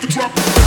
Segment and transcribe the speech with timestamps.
[0.00, 0.57] The drop.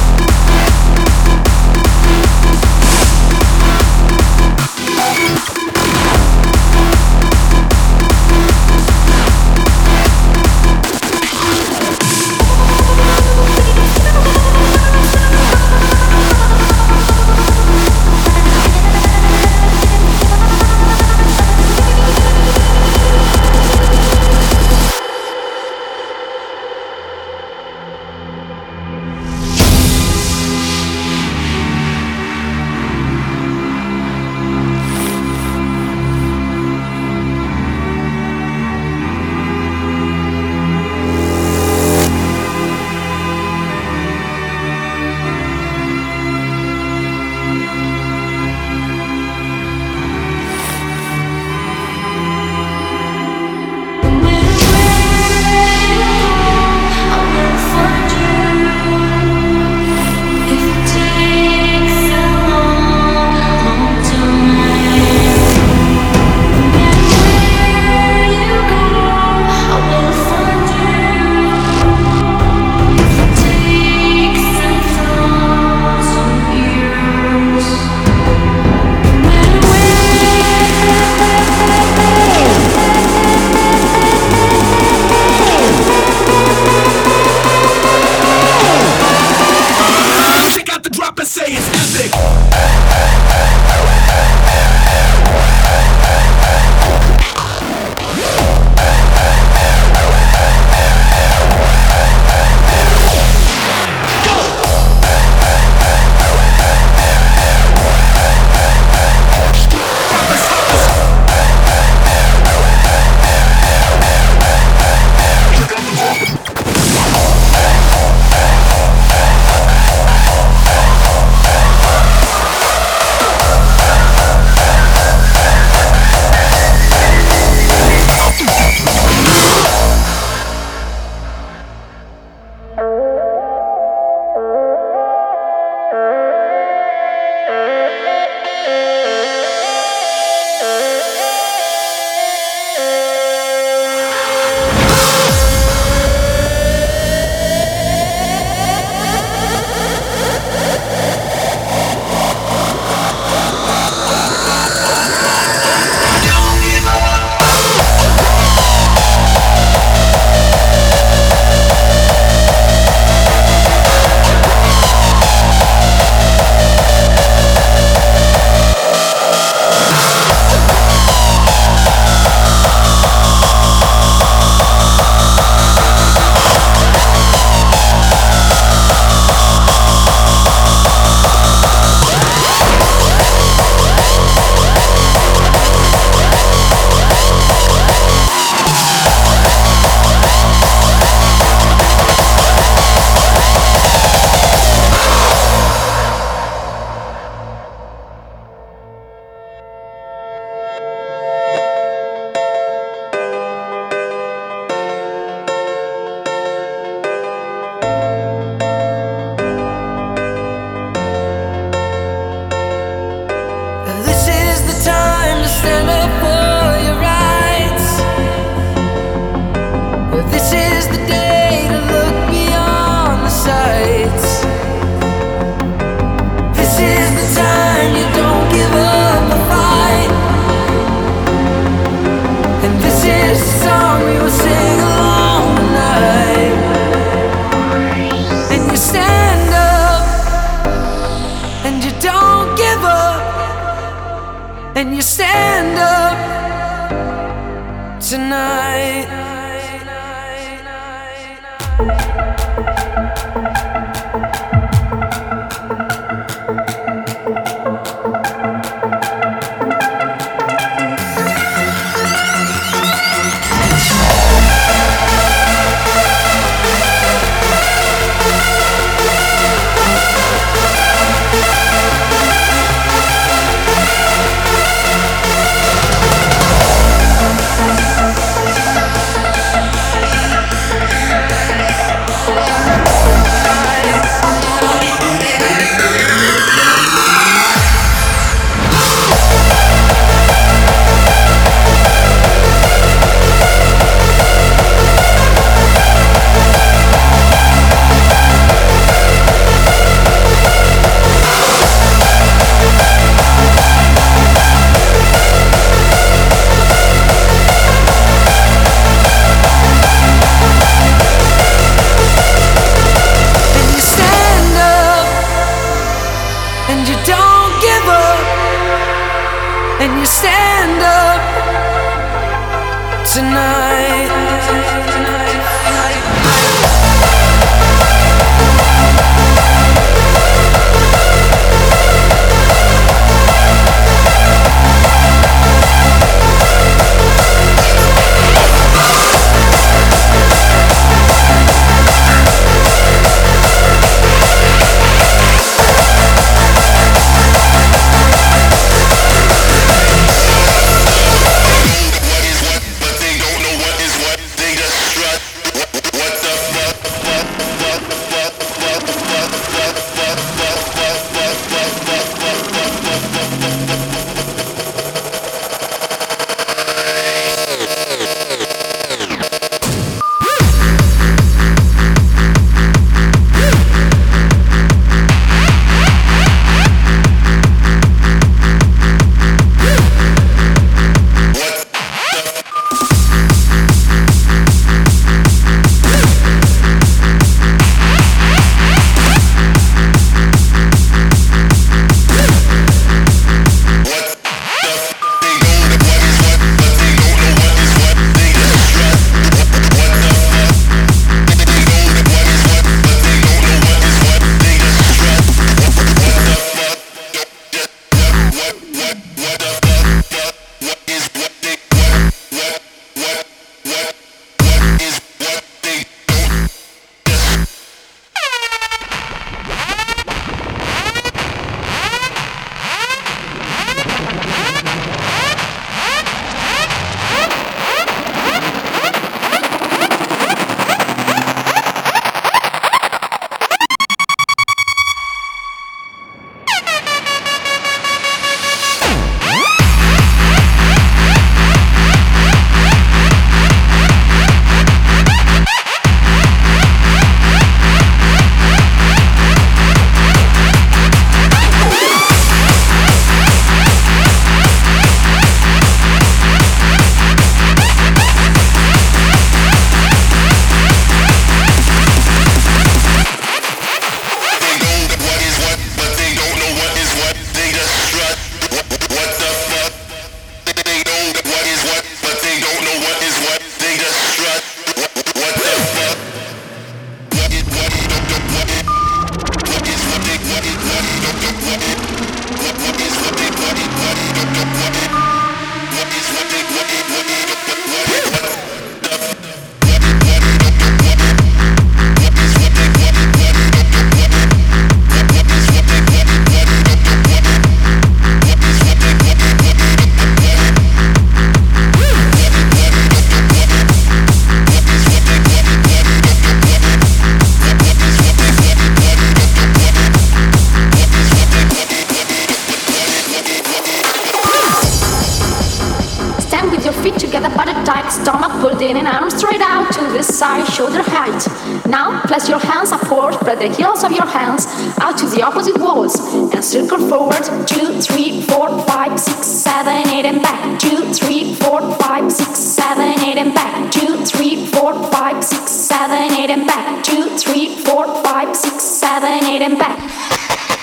[539.01, 540.60] Seven, eight, and back.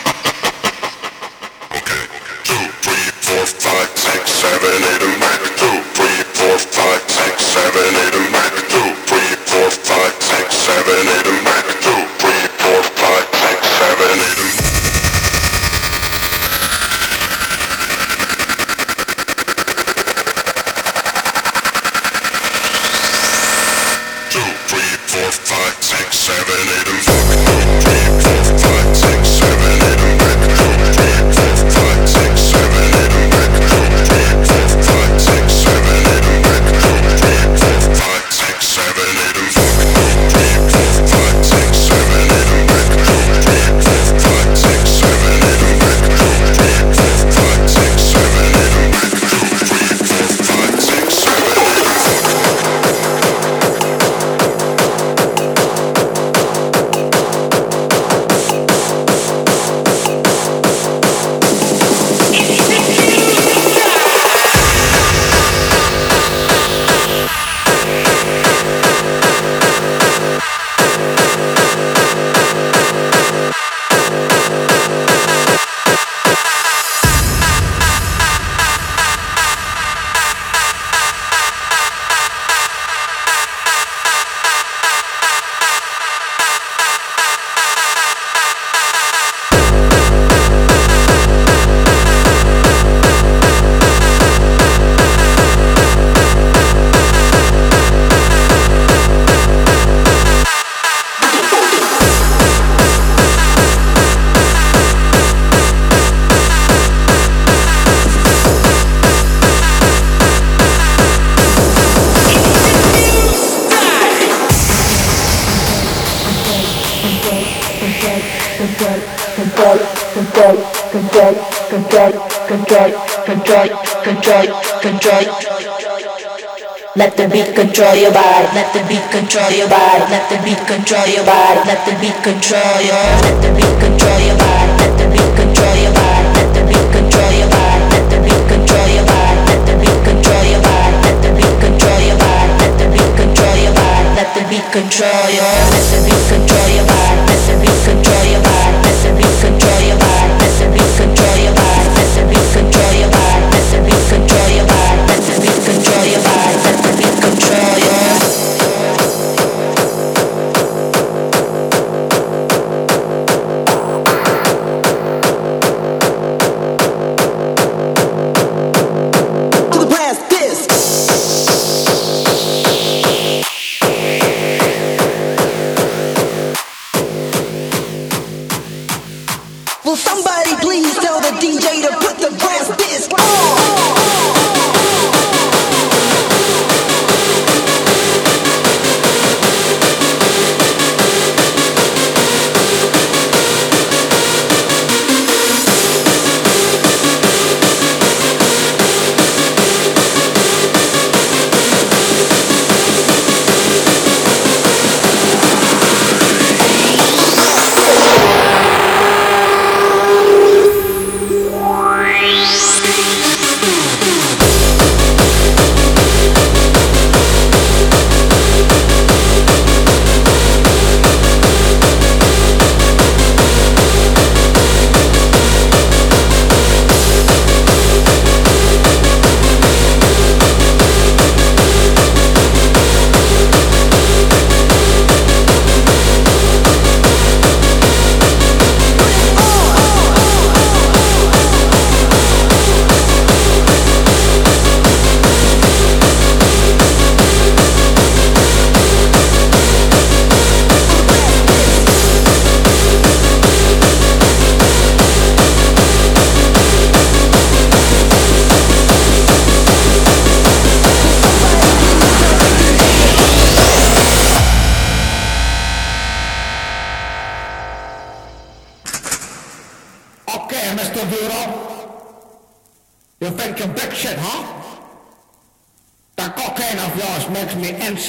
[127.78, 128.58] Control your body.
[128.58, 130.02] Let the beat control your body.
[130.10, 131.62] Let the beat control your body.
[131.62, 133.06] Let the beat control your.
[133.22, 134.82] Let the beat control your body.
[134.82, 136.26] Let the beat control your body.
[136.34, 137.86] Let the beat control your body.
[137.86, 139.38] Let the beat control your body.
[139.46, 140.98] Let the beat control your body.
[141.06, 142.50] Let the beat control your body.
[142.58, 144.10] Let the beat control your body.
[144.18, 145.54] Let the beat control your.
[145.70, 147.20] Let the beat control your body.
[147.30, 148.74] Let the beat control your body.
[148.82, 150.34] Let the beat control your body.
[150.34, 151.86] Let the beat control your body.
[151.94, 153.17] Let the beat control your body.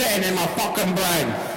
[0.02, 1.49] In my fucking brain.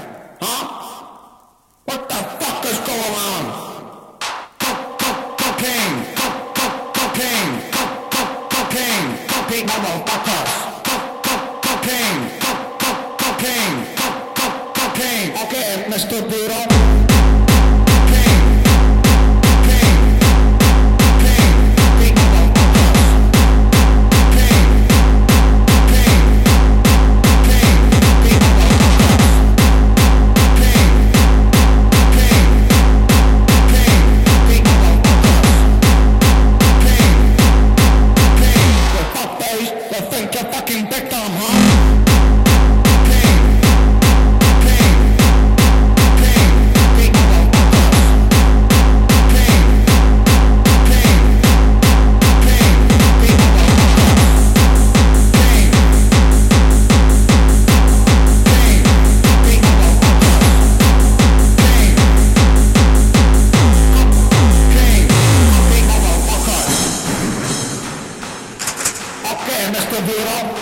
[70.22, 70.54] Vero.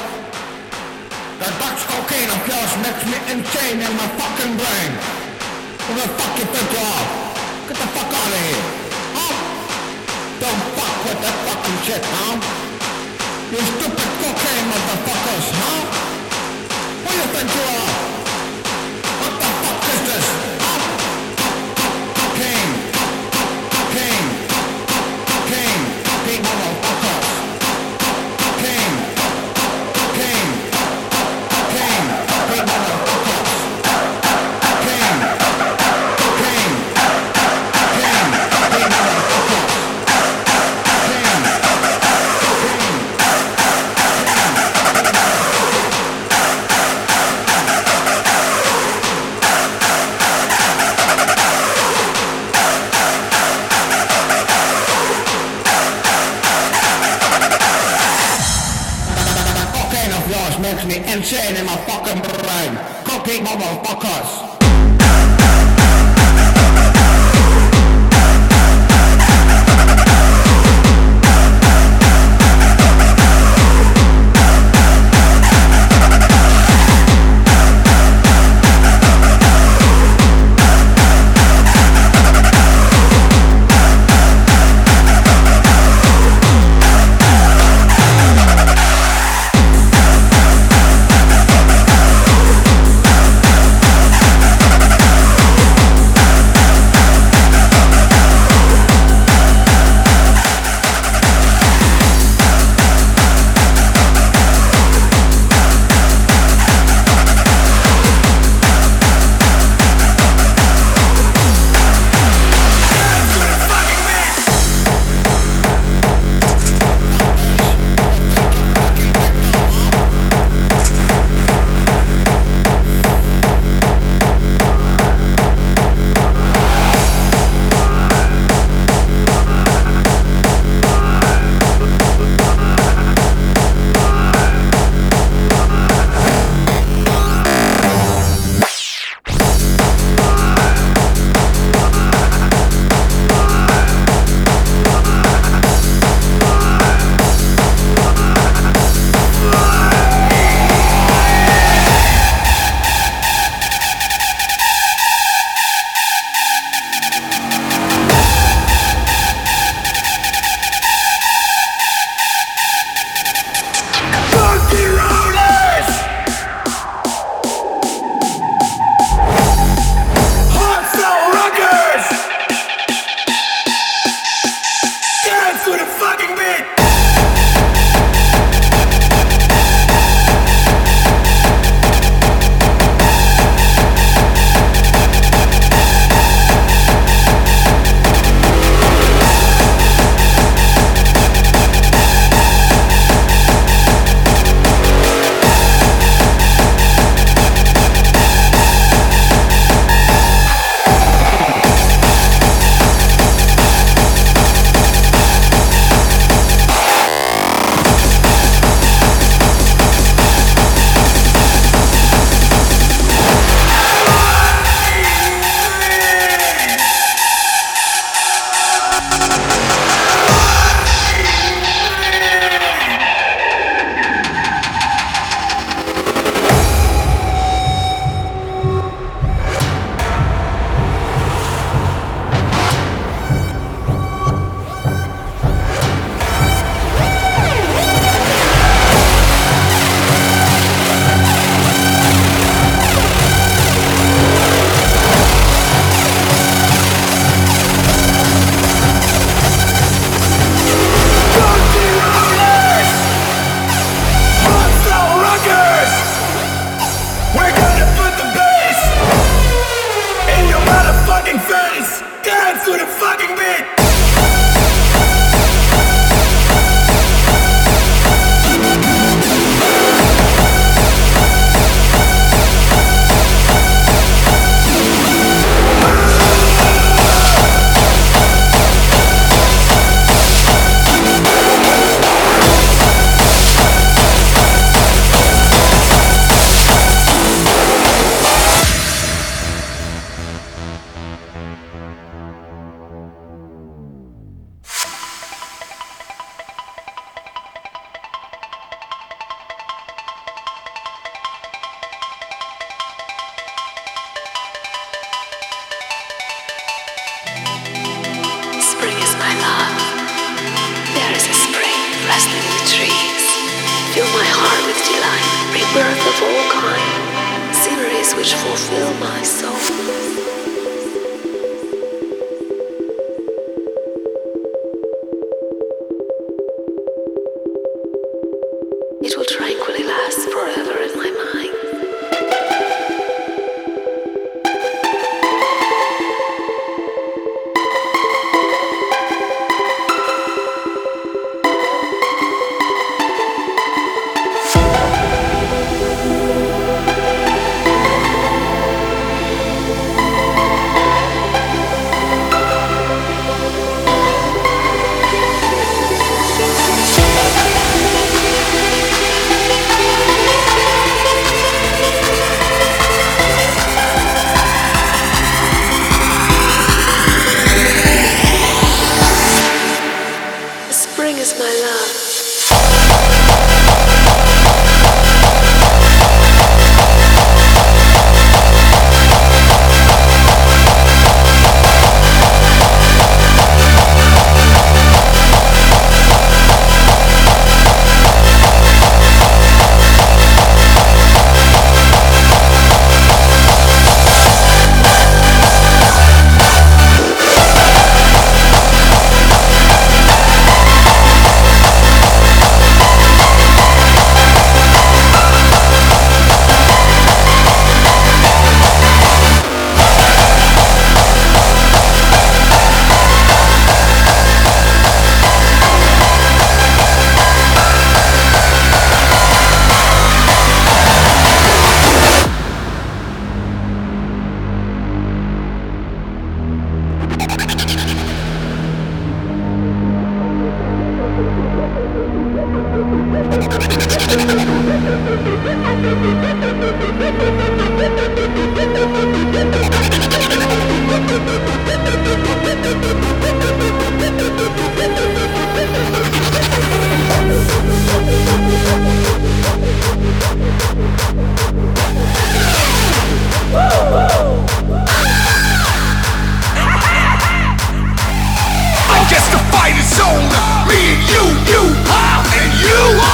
[1.41, 4.93] That Dutch cocaine of yours makes me insane in my fucking brain.
[5.85, 7.07] Who the fuck you think you are?
[7.69, 8.65] Get the fuck out of here.
[9.17, 9.35] Huh?
[10.41, 12.41] Don't fuck with that fucking shit, huh?
[13.53, 15.81] You stupid cocaine motherfuckers, huh?
[17.05, 18.20] Who you think you are?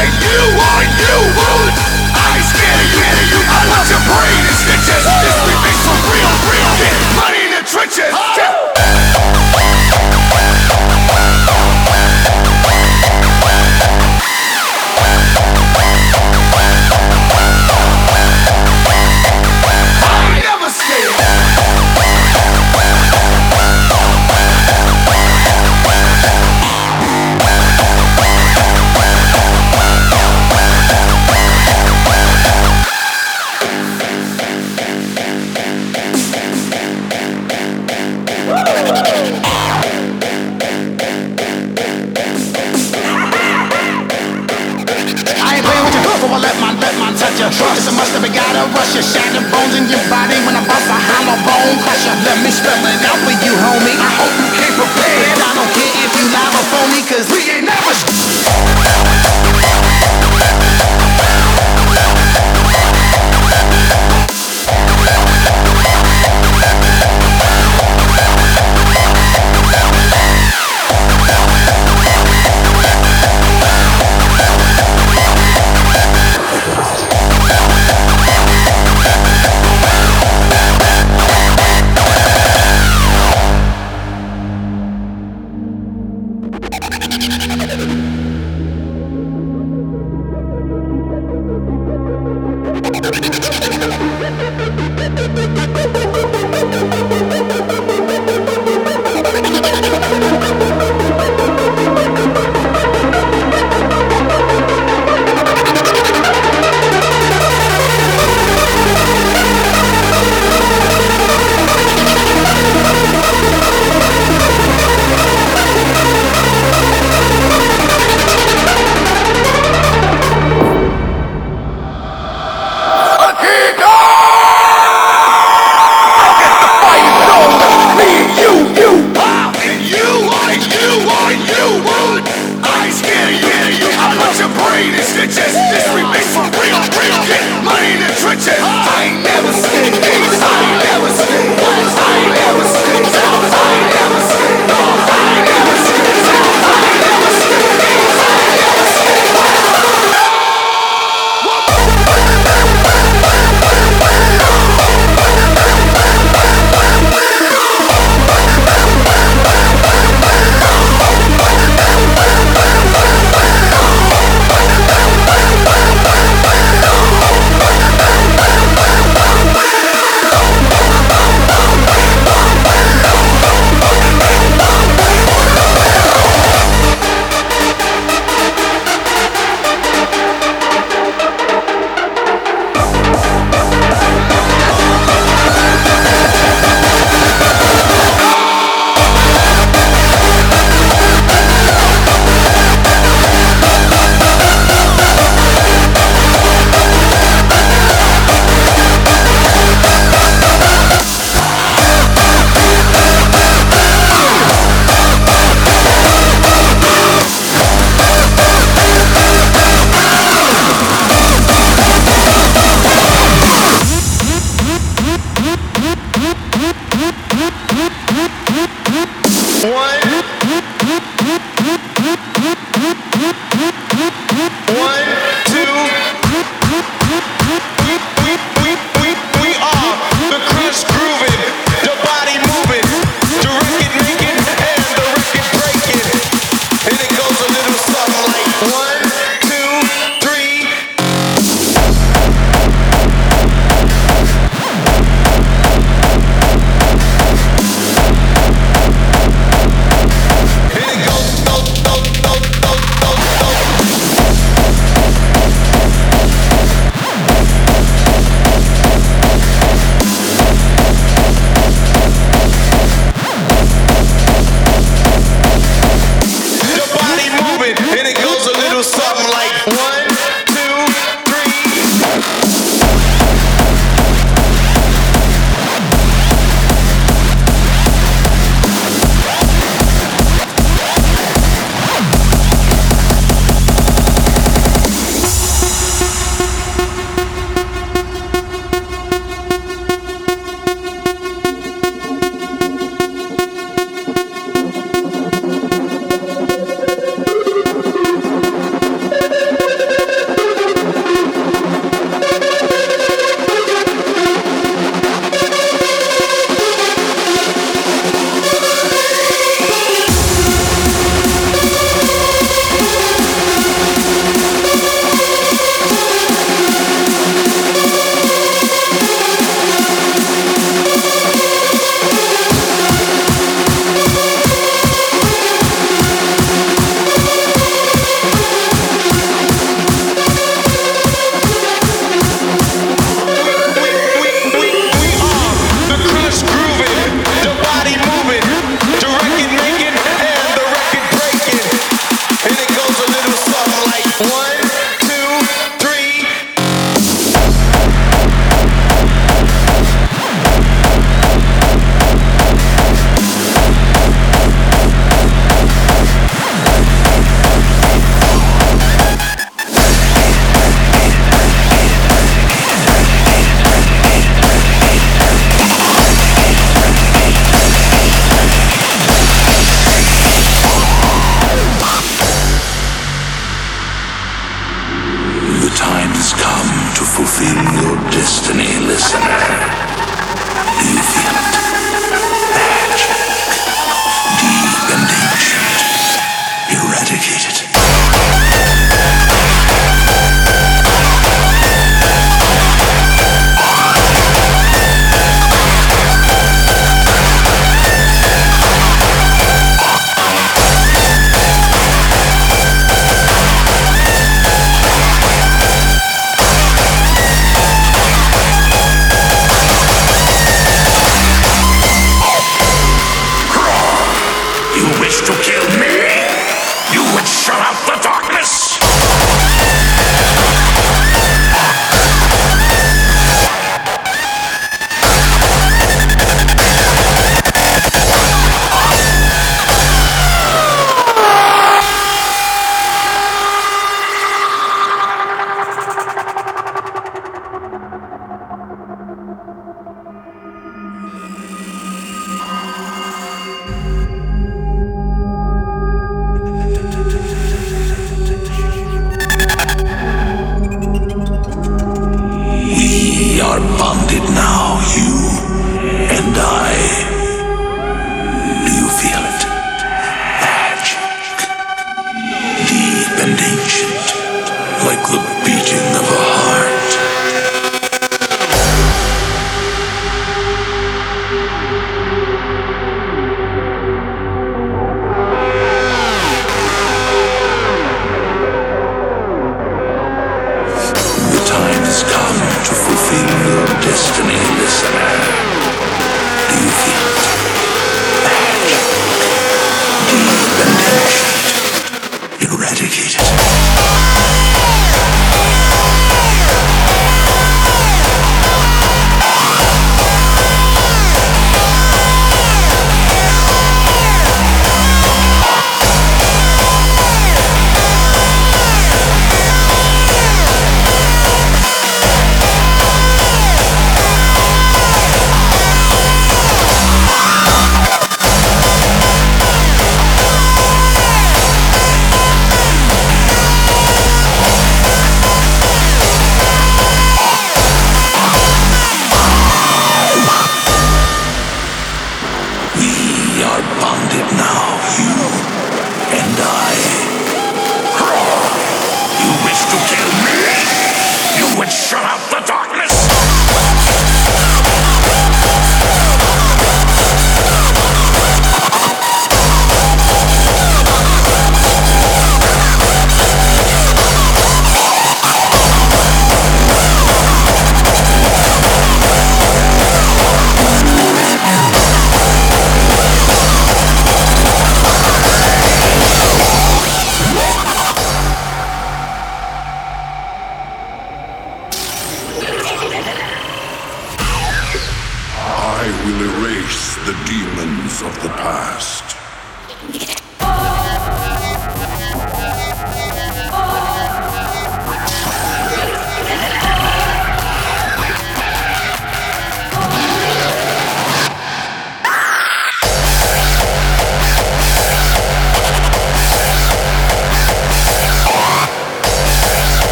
[0.00, 5.36] I knew, I scared you, I your brain stitches, this
[5.84, 6.72] for real, real.
[6.80, 8.49] Get money in the trenches.